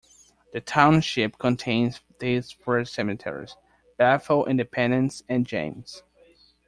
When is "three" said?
2.53-2.85